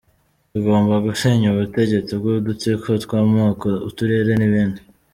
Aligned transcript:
Tugomba 0.51 0.93
gusenya 1.05 1.47
ubutegetsi 1.49 2.11
bw’udutsiko 2.19 2.87
tw’amoko, 3.03 3.67
uturere, 3.89 4.31
n’ibindi. 4.35 4.81